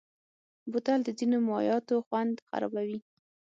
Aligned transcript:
بوتل 0.71 0.99
د 1.05 1.09
ځینو 1.19 1.37
مایعاتو 1.49 1.95
خوند 2.07 2.35
خرابوي. 2.47 2.99